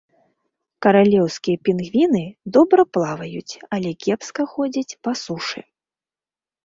[0.85, 2.23] Каралеўскія пінгвіны
[2.59, 5.61] добра плаваюць, але кепска ходзяць па сушы.